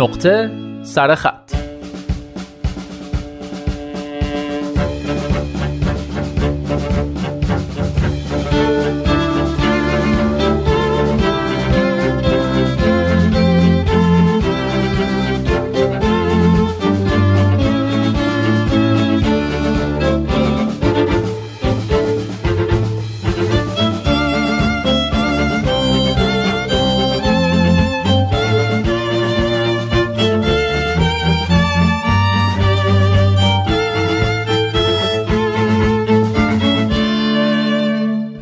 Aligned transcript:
نقطه 0.00 0.50
سرخط 0.82 1.39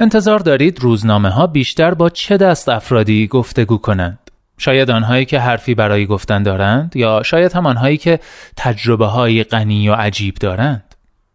انتظار 0.09 0.39
دارید 0.39 0.81
روزنامه 0.81 1.29
ها 1.29 1.47
بیشتر 1.47 1.95
با 1.95 2.11
چه 2.11 2.37
دست 2.37 2.69
افرادی 2.69 3.27
گفتگو 3.27 3.79
کنند؟ 3.79 4.19
شاید 4.59 4.91
آنهایی 4.91 5.25
که 5.25 5.39
حرفی 5.39 5.75
برای 5.75 6.07
گفتن 6.07 6.43
دارند 6.43 6.97
یا 6.97 7.23
شاید 7.23 7.53
هم 7.53 7.67
آنهایی 7.67 7.97
که 7.97 8.21
تجربه 8.57 9.07
های 9.07 9.45
غنی 9.45 9.89
و 9.89 9.95
عجیب 9.95 10.35
دارند. 10.35 10.95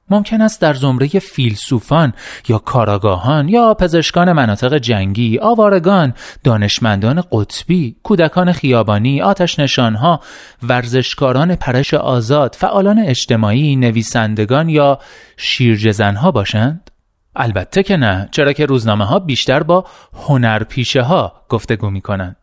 ممکن 0.09 0.41
است 0.41 0.62
در 0.62 0.73
زمره 0.73 1.08
فیلسوفان 1.08 2.13
یا 2.48 2.58
کاراگاهان 2.58 3.49
یا 3.49 3.73
پزشکان 3.73 4.32
مناطق 4.32 4.77
جنگی، 4.77 5.40
آوارگان، 5.40 6.13
دانشمندان 6.44 7.24
قطبی، 7.32 7.96
کودکان 8.04 8.52
خیابانی، 8.52 9.21
آتش 9.21 9.60
نشانها، 9.60 10.20
ورزشکاران 10.63 11.55
پرش 11.55 11.93
آزاد، 11.93 12.55
فعالان 12.60 12.99
اجتماعی، 12.99 13.76
نویسندگان 13.76 14.70
یا 14.70 14.99
شیرجزنها 15.37 16.32
باشند؟ 16.32 16.90
البته 17.35 17.84
که 17.84 17.98
نه 17.98 18.29
چرا 18.31 18.53
که 18.53 18.65
روزنامه 18.65 19.05
ها 19.05 19.20
بیشتر 19.20 19.63
با 19.63 19.85
هنرپیشه 20.27 21.01
ها 21.01 21.34
گفتگو 21.49 21.90
می 21.90 22.01
کنند. 22.01 22.35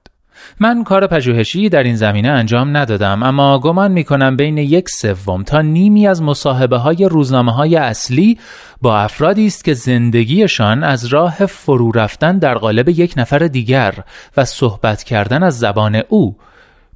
من 0.61 0.85
کار 0.85 1.07
پژوهشی 1.07 1.69
در 1.69 1.83
این 1.83 1.97
زمینه 1.97 2.29
انجام 2.29 2.77
ندادم 2.77 3.23
اما 3.23 3.59
گمان 3.59 3.93
می 3.93 4.05
کنم 4.05 4.37
بین 4.37 4.59
یک 4.59 4.89
سوم 4.89 5.43
تا 5.43 5.61
نیمی 5.61 6.07
از 6.07 6.23
مصاحبه 6.23 6.77
های 6.77 7.05
روزنامه 7.05 7.53
های 7.53 7.77
اصلی 7.77 8.39
با 8.83 8.99
افرادی 8.99 9.47
است 9.47 9.65
که 9.65 9.75
زندگیشان 9.75 10.85
از 10.85 11.05
راه 11.05 11.47
فرو 11.47 11.93
رفتن 11.93 12.39
در 12.39 12.55
قالب 12.55 12.89
یک 12.89 13.15
نفر 13.17 13.39
دیگر 13.39 13.95
و 14.37 14.45
صحبت 14.45 15.03
کردن 15.03 15.43
از 15.43 15.59
زبان 15.59 16.03
او 16.09 16.37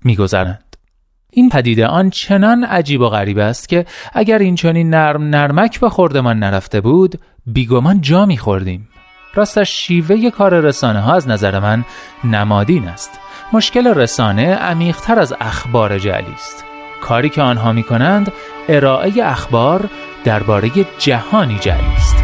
میگذرند. 0.05 0.64
این 1.35 1.49
پدیده 1.49 1.87
آن 1.87 2.11
چنان 2.11 2.65
عجیب 2.65 3.01
و 3.01 3.09
غریب 3.09 3.39
است 3.39 3.69
که 3.69 3.87
اگر 4.13 4.39
این 4.39 4.55
چنین 4.55 4.91
نرم 4.91 5.23
نرمک 5.23 5.81
به 5.81 5.89
خوردمان 5.89 6.39
نرفته 6.39 6.81
بود 6.81 7.21
بیگمان 7.47 8.01
جا 8.01 8.27
میخوردیم. 8.27 8.89
راستش 9.35 9.71
شیوه 9.71 10.31
کار 10.31 10.61
رسانه 10.61 11.01
ها 11.01 11.15
از 11.15 11.29
نظر 11.29 11.59
من 11.59 11.85
نمادین 12.25 12.89
است. 12.89 13.21
مشکل 13.53 13.87
رسانه 13.87 14.55
عمیقتر 14.55 15.19
از 15.19 15.35
اخبار 15.41 15.99
جعلی 15.99 16.33
است. 16.35 16.65
کاری 17.03 17.29
که 17.29 17.43
آنها 17.43 17.73
می 17.73 17.83
کنند 17.83 18.33
ارائه 18.69 19.13
اخبار 19.25 19.91
درباره 20.25 20.71
جهانی 20.98 21.59
جعلی 21.59 21.95
است. 21.97 22.23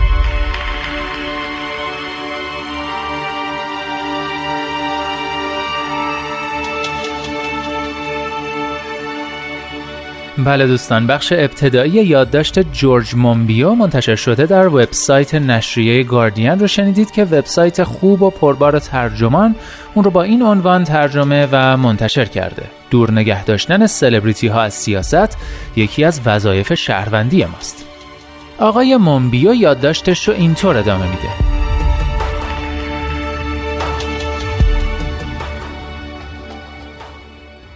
بله 10.45 10.67
دوستان 10.67 11.07
بخش 11.07 11.33
ابتدایی 11.33 11.93
یادداشت 11.93 12.59
جورج 12.59 13.15
مومبیو 13.15 13.75
منتشر 13.75 14.17
شده 14.17 14.47
در 14.47 14.67
وبسایت 14.67 15.35
نشریه 15.35 16.03
گاردین 16.03 16.59
رو 16.59 16.67
شنیدید 16.67 17.11
که 17.11 17.25
وبسایت 17.25 17.83
خوب 17.83 18.23
و 18.23 18.31
پربار 18.31 18.79
ترجمان 18.79 19.55
اون 19.95 20.05
رو 20.05 20.11
با 20.11 20.23
این 20.23 20.43
عنوان 20.43 20.85
ترجمه 20.85 21.49
و 21.53 21.77
منتشر 21.77 22.25
کرده. 22.25 22.63
دور 22.91 23.13
نگه 23.13 23.45
داشتن 23.45 23.87
سلبریتی 23.87 24.49
ها 24.49 24.63
از 24.63 24.75
سیاست 24.75 25.39
یکی 25.77 26.05
از 26.05 26.21
وظایف 26.27 26.75
شهروندی 26.75 27.45
ماست. 27.45 27.85
آقای 28.59 28.97
مومبیو 28.97 29.55
یادداشتش 29.55 30.29
رو 30.29 30.35
اینطور 30.35 30.77
ادامه 30.77 31.05
میده. 31.05 31.60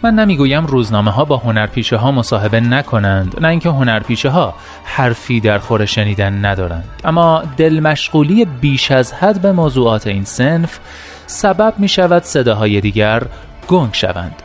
من 0.04 0.14
نمی‌گویم 0.14 0.66
روزنامه 0.66 1.10
ها 1.10 1.24
با 1.24 1.36
هنرپیشه 1.36 1.96
ها 1.96 2.12
مصاحبه 2.12 2.60
نکنند 2.60 3.40
نه 3.40 3.48
اینکه 3.48 3.68
هنرپیشه 3.68 4.28
ها 4.28 4.54
حرفی 4.84 5.40
در 5.40 5.58
خور 5.58 5.84
شنیدن 5.84 6.44
ندارند. 6.44 6.84
اما 7.04 7.42
دل 7.56 7.80
مشغولی 7.80 8.44
بیش 8.44 8.90
از 8.90 9.12
حد 9.12 9.42
به 9.42 9.52
موضوعات 9.52 10.06
این 10.06 10.24
سنف 10.24 10.78
سبب 11.26 11.74
می 11.78 11.88
شود 11.88 12.22
صداهای 12.22 12.80
دیگر 12.80 13.22
گنگ 13.68 13.90
شوند. 13.92 14.43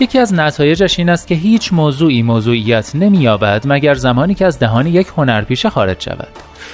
یکی 0.00 0.18
از 0.18 0.34
نتایجش 0.34 0.98
این 0.98 1.08
است 1.08 1.26
که 1.26 1.34
هیچ 1.34 1.72
موضوعی 1.72 2.22
موضوعیت 2.22 2.94
نمییابد 2.94 3.62
مگر 3.66 3.94
زمانی 3.94 4.34
که 4.34 4.46
از 4.46 4.58
دهان 4.58 4.86
یک 4.86 5.06
هنرپیشه 5.16 5.70
خارج 5.70 6.00
شود 6.00 6.28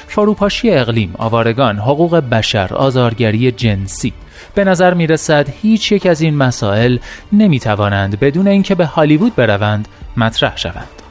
فروپاشی 0.08 0.70
اقلیم، 0.70 1.14
آوارگان، 1.18 1.78
حقوق 1.78 2.16
بشر، 2.16 2.74
آزارگری 2.74 3.52
جنسی 3.52 4.12
به 4.54 4.64
نظر 4.64 4.94
می 4.94 5.06
رسد 5.06 5.48
هیچ 5.62 5.92
یک 5.92 6.06
از 6.06 6.20
این 6.20 6.36
مسائل 6.36 6.98
نمی 7.32 7.60
توانند 7.60 8.20
بدون 8.20 8.48
اینکه 8.48 8.74
به 8.74 8.86
هالیوود 8.86 9.34
بروند 9.34 9.88
مطرح 10.16 10.56
شوند. 10.56 11.05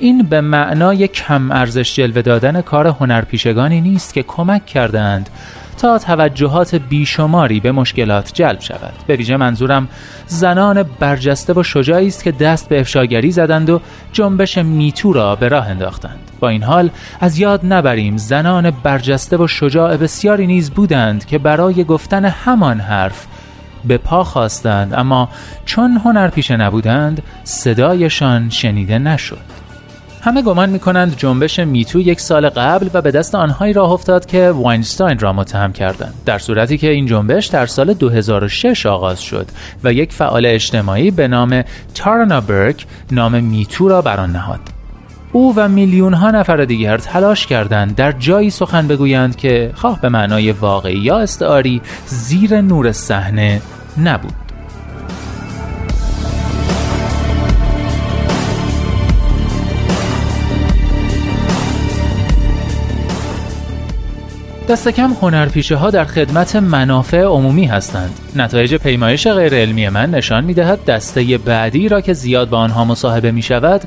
این 0.00 0.22
به 0.22 0.40
معنای 0.40 1.08
کم 1.08 1.50
ارزش 1.50 1.94
جلوه 1.96 2.22
دادن 2.22 2.60
کار 2.60 2.86
هنرپیشگانی 2.86 3.80
نیست 3.80 4.14
که 4.14 4.22
کمک 4.22 4.66
کردند 4.66 5.30
تا 5.78 5.98
توجهات 5.98 6.74
بیشماری 6.74 7.60
به 7.60 7.72
مشکلات 7.72 8.30
جلب 8.34 8.60
شود. 8.60 8.92
به 9.06 9.16
ویژه 9.16 9.36
منظورم 9.36 9.88
زنان 10.26 10.82
برجسته 10.82 11.52
و 11.52 11.62
شجاعی 11.62 12.06
است 12.06 12.24
که 12.24 12.32
دست 12.32 12.68
به 12.68 12.80
افشاگری 12.80 13.30
زدند 13.30 13.70
و 13.70 13.80
جنبش 14.12 14.58
میتو 14.58 15.12
را 15.12 15.36
به 15.36 15.48
راه 15.48 15.68
انداختند. 15.68 16.30
با 16.40 16.48
این 16.48 16.62
حال 16.62 16.90
از 17.20 17.38
یاد 17.38 17.60
نبریم 17.64 18.16
زنان 18.16 18.70
برجسته 18.70 19.36
و 19.36 19.46
شجاع 19.46 19.96
بسیاری 19.96 20.46
نیز 20.46 20.70
بودند 20.70 21.26
که 21.26 21.38
برای 21.38 21.84
گفتن 21.84 22.24
همان 22.24 22.80
حرف 22.80 23.26
به 23.84 23.98
پا 23.98 24.24
خواستند 24.24 24.94
اما 24.94 25.28
چون 25.64 26.00
هنرپیشه 26.04 26.56
نبودند 26.56 27.22
صدایشان 27.44 28.50
شنیده 28.50 28.98
نشد. 28.98 29.60
همه 30.22 30.42
گمان 30.42 30.70
می‌کنند 30.70 31.16
جنبش 31.16 31.58
میتو 31.58 32.00
یک 32.00 32.20
سال 32.20 32.48
قبل 32.48 32.88
و 32.94 33.02
به 33.02 33.10
دست 33.10 33.34
آنهایی 33.34 33.72
راه 33.72 33.90
افتاد 33.90 34.26
که 34.26 34.50
واینستاین 34.50 35.18
را 35.18 35.32
متهم 35.32 35.72
کردند. 35.72 36.14
در 36.26 36.38
صورتی 36.38 36.78
که 36.78 36.90
این 36.90 37.06
جنبش 37.06 37.46
در 37.46 37.66
سال 37.66 37.94
2006 37.94 38.86
آغاز 38.86 39.20
شد 39.20 39.46
و 39.84 39.92
یک 39.92 40.12
فعال 40.12 40.46
اجتماعی 40.46 41.10
به 41.10 41.28
نام 41.28 41.64
تارنا 41.94 42.40
برک 42.40 42.86
نام 43.10 43.44
میتو 43.44 43.88
را 43.88 44.02
بر 44.02 44.20
آن 44.20 44.30
نهاد. 44.30 44.60
او 45.32 45.54
و 45.56 45.68
میلیون 45.68 46.14
ها 46.14 46.30
نفر 46.30 46.64
دیگر 46.64 46.98
تلاش 46.98 47.46
کردند 47.46 47.94
در 47.94 48.12
جایی 48.12 48.50
سخن 48.50 48.88
بگویند 48.88 49.36
که 49.36 49.72
خواه 49.74 50.00
به 50.00 50.08
معنای 50.08 50.52
واقعی 50.52 50.98
یا 50.98 51.18
استعاری 51.18 51.82
زیر 52.06 52.60
نور 52.60 52.92
صحنه 52.92 53.60
نبود. 54.04 54.39
دست 64.70 64.88
کم 64.88 65.12
هنرپیشه 65.22 65.76
ها 65.76 65.90
در 65.90 66.04
خدمت 66.04 66.56
منافع 66.56 67.22
عمومی 67.22 67.66
هستند. 67.66 68.18
نتایج 68.36 68.74
پیمایش 68.74 69.28
غیر 69.28 69.54
علمی 69.54 69.88
من 69.88 70.10
نشان 70.10 70.44
می 70.44 70.54
دهد 70.54 70.84
دسته 70.84 71.38
بعدی 71.38 71.88
را 71.88 72.00
که 72.00 72.12
زیاد 72.12 72.48
با 72.48 72.58
آنها 72.58 72.84
مصاحبه 72.84 73.30
می 73.30 73.42
شود 73.42 73.82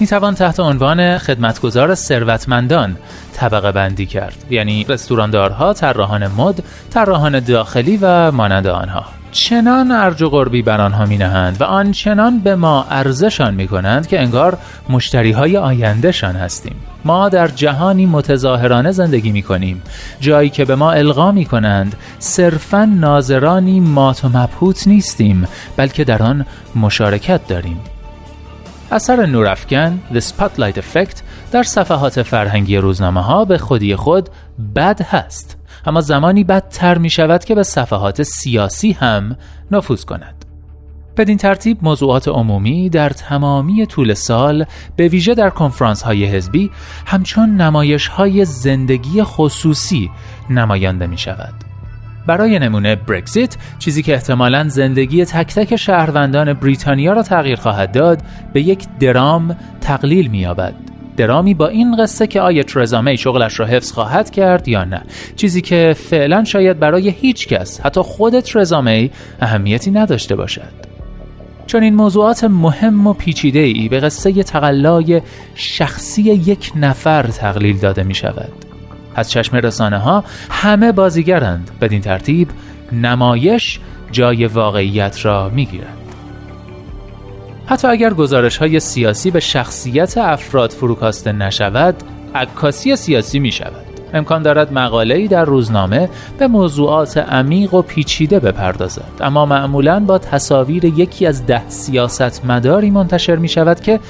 می 0.00 0.06
توان 0.06 0.34
تحت 0.34 0.60
عنوان 0.60 1.18
خدمتگزار 1.18 1.94
ثروتمندان 1.94 2.96
طبقه 3.34 3.72
بندی 3.72 4.06
کرد. 4.06 4.44
یعنی 4.50 4.86
رستوراندارها، 4.88 5.72
طراحان 5.72 6.26
مد، 6.26 6.62
طراحان 6.90 7.40
داخلی 7.40 7.98
و 8.02 8.30
مانند 8.32 8.66
آنها. 8.66 9.04
چنان 9.32 9.90
ارج 9.90 10.22
و 10.22 10.28
قربی 10.28 10.62
بر 10.62 10.80
آنها 10.80 11.04
می 11.06 11.16
نهند 11.16 11.56
و 11.60 11.64
آنچنان 11.64 12.38
به 12.38 12.56
ما 12.56 12.86
ارزشان 12.90 13.54
می 13.54 13.68
کنند 13.68 14.06
که 14.06 14.20
انگار 14.20 14.58
مشتری 14.88 15.32
های 15.32 15.56
آیندهشان 15.56 16.36
هستیم. 16.36 16.76
ما 17.04 17.28
در 17.28 17.48
جهانی 17.48 18.06
متظاهرانه 18.06 18.92
زندگی 18.92 19.32
می 19.32 19.42
کنیم 19.42 19.82
جایی 20.20 20.50
که 20.50 20.64
به 20.64 20.74
ما 20.74 20.92
القا 20.92 21.32
می 21.32 21.44
کنند 21.44 21.96
صرفا 22.18 22.84
ناظرانی 22.84 23.80
مات 23.80 24.24
و 24.24 24.28
مبهوت 24.28 24.88
نیستیم 24.88 25.48
بلکه 25.76 26.04
در 26.04 26.22
آن 26.22 26.46
مشارکت 26.76 27.46
داریم. 27.46 27.80
اثر 28.90 29.26
نورافکن 29.26 30.00
The 30.12 30.20
Spotlight 30.20 30.76
Effect 30.76 31.16
در 31.52 31.62
صفحات 31.62 32.22
فرهنگی 32.22 32.76
روزنامه 32.76 33.22
ها 33.22 33.44
به 33.44 33.58
خودی 33.58 33.96
خود 33.96 34.28
بد 34.76 35.02
هست 35.02 35.56
اما 35.86 36.00
زمانی 36.00 36.44
بدتر 36.44 36.98
می 36.98 37.10
شود 37.10 37.44
که 37.44 37.54
به 37.54 37.62
صفحات 37.62 38.22
سیاسی 38.22 38.92
هم 38.92 39.36
نفوذ 39.70 40.04
کند. 40.04 40.43
بدین 41.16 41.36
ترتیب 41.36 41.78
موضوعات 41.82 42.28
عمومی 42.28 42.88
در 42.88 43.10
تمامی 43.10 43.86
طول 43.86 44.14
سال 44.14 44.64
به 44.96 45.08
ویژه 45.08 45.34
در 45.34 45.50
کنفرانس 45.50 46.02
های 46.02 46.24
حزبی 46.24 46.70
همچون 47.06 47.56
نمایش 47.56 48.06
های 48.06 48.44
زندگی 48.44 49.22
خصوصی 49.22 50.10
نمایانده 50.50 51.06
می 51.06 51.18
شود. 51.18 51.54
برای 52.26 52.58
نمونه 52.58 52.96
برگزیت 52.96 53.56
چیزی 53.78 54.02
که 54.02 54.14
احتمالا 54.14 54.68
زندگی 54.68 55.24
تک 55.24 55.54
تک 55.54 55.76
شهروندان 55.76 56.52
بریتانیا 56.52 57.12
را 57.12 57.22
تغییر 57.22 57.56
خواهد 57.56 57.92
داد 57.92 58.22
به 58.52 58.62
یک 58.62 58.86
درام 59.00 59.56
تقلیل 59.80 60.28
می‌یابد. 60.28 60.74
درامی 61.16 61.54
با 61.54 61.68
این 61.68 61.96
قصه 61.96 62.26
که 62.26 62.40
آیا 62.40 62.62
ترزا 62.62 63.16
شغلش 63.16 63.60
را 63.60 63.66
حفظ 63.66 63.92
خواهد 63.92 64.30
کرد 64.30 64.68
یا 64.68 64.84
نه. 64.84 65.02
چیزی 65.36 65.60
که 65.60 65.96
فعلا 65.98 66.44
شاید 66.44 66.78
برای 66.78 67.10
هیچ 67.10 67.48
کس 67.48 67.80
حتی 67.80 68.00
خود 68.00 68.40
ترزا 68.40 68.84
اهمیتی 69.40 69.90
نداشته 69.90 70.36
باشد. 70.36 70.93
چون 71.74 71.82
این 71.82 71.94
موضوعات 71.94 72.44
مهم 72.44 73.06
و 73.06 73.12
پیچیده 73.12 73.58
ای 73.58 73.88
به 73.88 74.00
قصه 74.00 74.42
تقلای 74.42 75.22
شخصی 75.54 76.22
یک 76.22 76.72
نفر 76.76 77.22
تقلیل 77.22 77.78
داده 77.78 78.02
می 78.02 78.14
شود 78.14 78.52
از 79.14 79.30
چشم 79.30 79.56
رسانه 79.56 79.98
ها 79.98 80.24
همه 80.50 80.92
بازیگرند 80.92 81.70
بدین 81.80 82.00
ترتیب 82.00 82.48
نمایش 82.92 83.80
جای 84.12 84.46
واقعیت 84.46 85.24
را 85.24 85.48
می 85.48 85.66
گیرد. 85.66 85.96
حتی 87.66 87.88
اگر 87.88 88.14
گزارش 88.14 88.56
های 88.56 88.80
سیاسی 88.80 89.30
به 89.30 89.40
شخصیت 89.40 90.18
افراد 90.18 90.70
فروکاسته 90.70 91.32
نشود 91.32 91.94
عکاسی 92.34 92.96
سیاسی 92.96 93.38
می 93.38 93.52
شود 93.52 93.93
امکان 94.14 94.42
دارد 94.42 94.72
مقاله‌ای 94.72 95.28
در 95.28 95.44
روزنامه 95.44 96.08
به 96.38 96.46
موضوعات 96.46 97.18
عمیق 97.18 97.74
و 97.74 97.82
پیچیده 97.82 98.40
بپردازد. 98.40 99.12
اما 99.20 99.46
معمولا 99.46 100.00
با 100.00 100.18
تصاویر 100.18 100.84
یکی 100.84 101.26
از 101.26 101.46
ده 101.46 101.68
سیاستمداری 101.68 102.90
منتشر 102.90 103.36
می 103.36 103.48
شود 103.48 103.80
که 103.80 104.00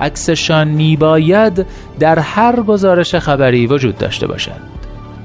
عکسشان 0.00 0.68
میباید 0.68 1.66
در 1.98 2.18
هر 2.18 2.60
گزارش 2.60 3.14
خبری 3.14 3.66
وجود 3.66 3.98
داشته 3.98 4.26
باشد. 4.26 4.74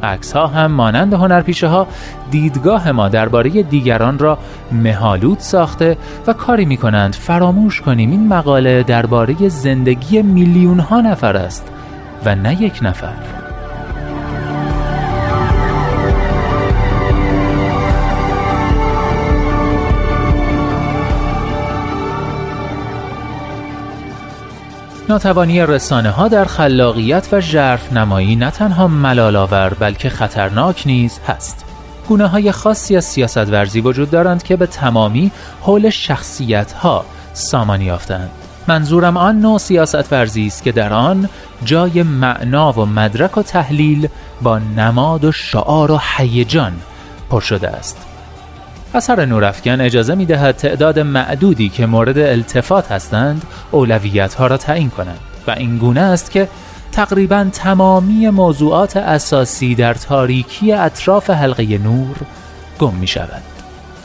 عکس 0.03 0.33
ها 0.33 0.47
هم 0.47 0.71
مانند 0.71 1.13
هنرپیشه 1.13 1.67
ها 1.67 1.87
دیدگاه 2.31 2.91
ما 2.91 3.09
درباره 3.09 3.49
دیگران 3.49 4.19
را 4.19 4.37
مهالود 4.71 5.39
ساخته 5.39 5.97
و 6.27 6.33
کاری 6.33 6.65
می 6.65 6.77
کنند 6.77 7.15
فراموش 7.15 7.81
کنیم. 7.81 8.11
این 8.11 8.27
مقاله 8.27 8.83
درباره 8.83 9.49
زندگی 9.49 10.21
میلیون 10.21 10.79
ها 10.79 11.01
نفر 11.01 11.37
است 11.37 11.67
و 12.25 12.35
نه 12.35 12.61
یک 12.61 12.79
نفر. 12.81 13.48
ناتوانی 25.09 25.65
رسانه 25.65 26.09
ها 26.09 26.27
در 26.27 26.45
خلاقیت 26.45 27.27
و 27.31 27.41
ژرف 27.41 27.93
نمایی 27.93 28.35
نه 28.35 28.51
تنها 28.51 28.87
ملال 28.87 29.69
بلکه 29.79 30.09
خطرناک 30.09 30.83
نیز 30.85 31.19
هست. 31.27 31.65
گونه 32.07 32.27
های 32.27 32.51
خاصی 32.51 32.97
از 32.97 33.05
سیاست 33.05 33.37
ورزی 33.37 33.81
وجود 33.81 34.09
دارند 34.09 34.43
که 34.43 34.55
به 34.55 34.65
تمامی 34.65 35.31
حول 35.61 35.89
شخصیت 35.89 36.71
ها 36.71 37.05
سامانی 37.33 37.85
یافتند. 37.85 38.29
منظورم 38.67 39.17
آن 39.17 39.39
نوع 39.39 39.57
سیاست 39.57 40.13
ورزی 40.13 40.47
است 40.47 40.63
که 40.63 40.71
در 40.71 40.93
آن 40.93 41.29
جای 41.65 42.03
معنا 42.03 42.71
و 42.71 42.85
مدرک 42.85 43.37
و 43.37 43.43
تحلیل 43.43 44.07
با 44.41 44.59
نماد 44.59 45.25
و 45.25 45.31
شعار 45.31 45.91
و 45.91 45.99
هیجان 46.17 46.73
پر 47.29 47.41
شده 47.41 47.67
است. 47.69 48.08
اثر 48.93 49.25
نورافکن 49.25 49.81
اجازه 49.81 50.15
می 50.15 50.25
دهد 50.25 50.55
تعداد 50.55 50.99
معدودی 50.99 51.69
که 51.69 51.85
مورد 51.85 52.17
التفات 52.17 52.91
هستند 52.91 53.43
اولویت 53.71 54.33
ها 54.33 54.47
را 54.47 54.57
تعیین 54.57 54.89
کنند 54.89 55.19
و 55.47 55.51
این 55.51 55.77
گونه 55.77 56.01
است 56.01 56.31
که 56.31 56.47
تقریبا 56.91 57.47
تمامی 57.53 58.29
موضوعات 58.29 58.97
اساسی 58.97 59.75
در 59.75 59.93
تاریکی 59.93 60.73
اطراف 60.73 61.29
حلقه 61.29 61.77
نور 61.77 62.15
گم 62.79 62.93
می 62.93 63.07
شود. 63.07 63.41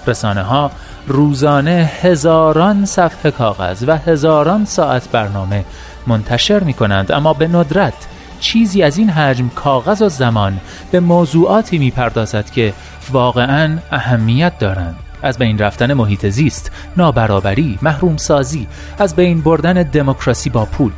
رسانه 0.06 0.42
ها 0.42 0.70
روزانه 1.06 1.90
هزاران 2.02 2.84
صفحه 2.84 3.30
کاغذ 3.30 3.84
و 3.86 3.96
هزاران 3.96 4.64
ساعت 4.64 5.08
برنامه 5.08 5.64
منتشر 6.06 6.60
می 6.60 6.74
کنند 6.74 7.12
اما 7.12 7.32
به 7.32 7.48
ندرت 7.48 7.94
چیزی 8.44 8.82
از 8.82 8.98
این 8.98 9.10
حجم 9.10 9.48
کاغذ 9.48 10.02
و 10.02 10.08
زمان 10.08 10.60
به 10.90 11.00
موضوعاتی 11.00 11.78
می 11.78 11.90
پردازد 11.90 12.50
که 12.50 12.72
واقعا 13.12 13.78
اهمیت 13.90 14.58
دارند. 14.58 14.96
از 15.22 15.38
بین 15.38 15.58
رفتن 15.58 15.92
محیط 15.92 16.26
زیست، 16.26 16.72
نابرابری، 16.96 17.78
محروم 17.82 18.16
سازی، 18.16 18.66
از 18.98 19.16
بین 19.16 19.40
بردن 19.40 19.82
دموکراسی 19.82 20.50
با 20.50 20.64
پول. 20.64 20.92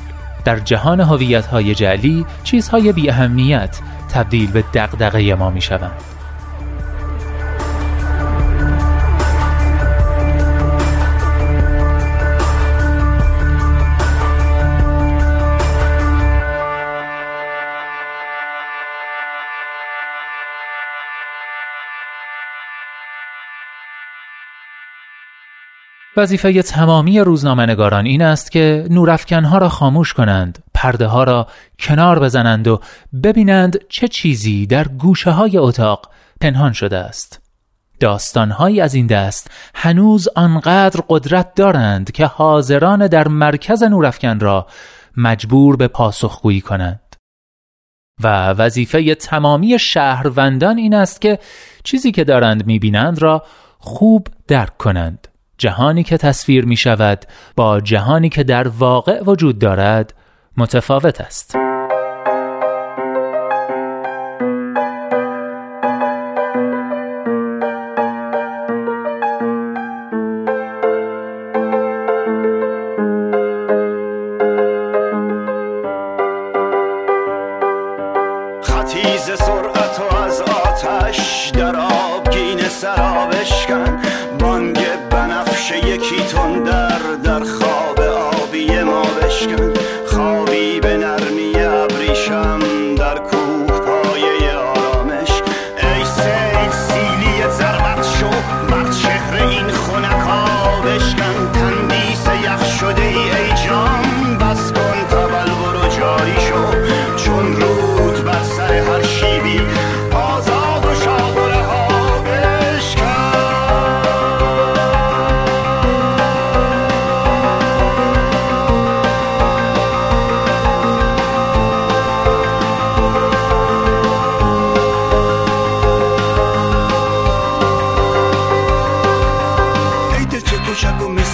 در 0.44 0.58
جهان 0.58 1.00
هویت‌های 1.00 1.74
جعلی 1.74 2.26
چیزهای 2.44 2.92
بی 2.92 3.10
اهمیت 3.10 3.78
تبدیل 4.10 4.50
به 4.50 4.64
دغدغه 4.74 5.34
ما 5.34 5.50
می 5.50 5.60
وظیفه 26.16 26.62
تمامی 26.62 27.20
روزنامه‌نگاران 27.20 28.06
این 28.06 28.22
است 28.22 28.52
که 28.52 28.86
نورافکنها 28.90 29.58
را 29.58 29.68
خاموش 29.68 30.12
کنند، 30.12 30.58
پرده 30.74 31.06
ها 31.06 31.24
را 31.24 31.46
کنار 31.78 32.18
بزنند 32.18 32.68
و 32.68 32.80
ببینند 33.22 33.78
چه 33.88 34.08
چیزی 34.08 34.66
در 34.66 34.88
گوشه 34.88 35.30
های 35.30 35.58
اتاق 35.58 36.10
پنهان 36.40 36.72
شده 36.72 36.96
است. 36.98 37.42
داستانهایی 38.00 38.80
از 38.80 38.94
این 38.94 39.06
دست 39.06 39.50
هنوز 39.74 40.28
آنقدر 40.36 41.00
قدرت 41.08 41.54
دارند 41.54 42.12
که 42.12 42.26
حاضران 42.26 43.06
در 43.06 43.28
مرکز 43.28 43.82
نورافکن 43.82 44.40
را 44.40 44.66
مجبور 45.16 45.76
به 45.76 45.88
پاسخگویی 45.88 46.60
کنند. 46.60 47.16
و 48.22 48.48
وظیفه 48.48 49.14
تمامی 49.14 49.78
شهروندان 49.78 50.78
این 50.78 50.94
است 50.94 51.20
که 51.20 51.38
چیزی 51.84 52.12
که 52.12 52.24
دارند 52.24 52.66
می‌بینند 52.66 53.22
را 53.22 53.44
خوب 53.78 54.28
درک 54.48 54.76
کنند. 54.76 55.28
جهانی 55.58 56.02
که 56.02 56.16
تصویر 56.16 56.64
می 56.64 56.76
شود 56.76 57.24
با 57.56 57.80
جهانی 57.80 58.28
که 58.28 58.44
در 58.44 58.68
واقع 58.68 59.22
وجود 59.22 59.58
دارد 59.58 60.14
متفاوت 60.56 61.20
است. 61.20 61.65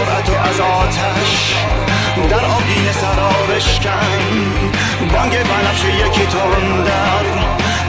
سرعت 0.00 0.28
و 0.28 0.32
از 0.48 0.60
آتش. 0.60 1.54
در 2.30 2.44
آبین 2.44 2.92
سرا 2.92 3.54
بشکن 3.54 4.18
بانگ 5.12 5.32
بنفش 5.32 5.84
یکی 5.84 6.26
تندر. 6.26 7.24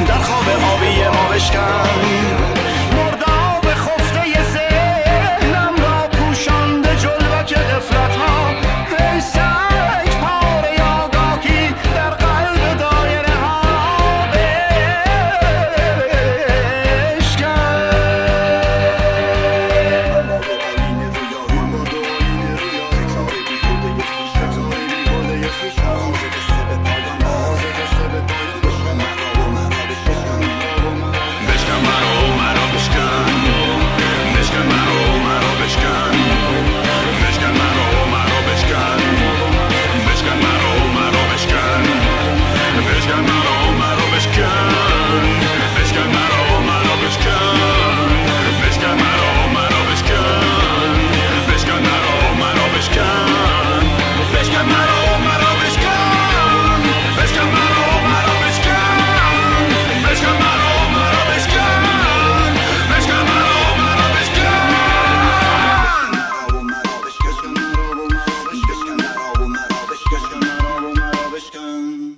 در 0.07 0.17
خواب 0.17 0.45
آبی 0.73 1.03
ما 1.03 1.33
بشکن 1.33 2.41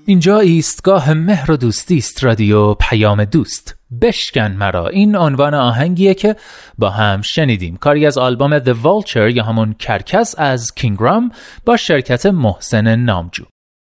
اینجا 0.06 0.40
ایستگاه 0.40 1.14
مهر 1.14 1.52
و 1.52 1.58
دوستی 1.58 1.98
است 1.98 2.24
رادیو 2.24 2.74
پیام 2.74 3.26
دوست. 3.26 3.76
بشکن 4.02 4.52
مرا. 4.52 4.88
این 4.88 5.16
عنوان 5.16 5.54
آهنگیه 5.54 6.14
که 6.14 6.36
با 6.78 6.90
هم 6.90 7.22
شنیدیم. 7.22 7.78
کاری 7.78 8.06
از 8.06 8.18
آلبوم 8.18 8.60
The 8.60 8.76
Vulture 8.84 9.36
یا 9.36 9.44
همون 9.44 9.74
کرکس 9.74 10.36
از 10.38 10.74
کینگرام 10.76 11.32
با 11.66 11.78
شرکت 11.78 12.26
محسن 12.26 12.96
نامجو. 12.96 13.53